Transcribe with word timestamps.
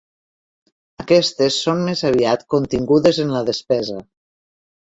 Aquestes 1.03 1.59
són 1.67 1.83
més 1.89 2.03
aviat 2.11 2.47
contingudes 2.55 3.23
en 3.27 3.37
la 3.37 3.45
despesa. 3.53 4.03